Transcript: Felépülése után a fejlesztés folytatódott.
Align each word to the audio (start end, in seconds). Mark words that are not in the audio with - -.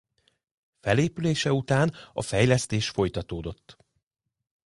Felépülése 0.79 1.53
után 1.53 1.93
a 2.13 2.21
fejlesztés 2.21 2.89
folytatódott. 2.89 3.77